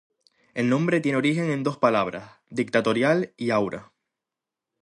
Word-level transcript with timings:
El 0.55 0.67
nombre 0.67 0.99
tiene 0.99 1.19
origen 1.19 1.51
en 1.51 1.61
dos 1.61 1.77
palabras: 1.77 2.39
Dictatorial 2.49 3.35
y 3.37 3.51
Aura. 3.51 3.93